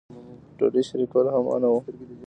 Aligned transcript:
ډوډۍ 0.57 0.83
شریکول 0.89 1.25
هم 1.33 1.41
منع 1.47 1.69
وو. 1.71 1.79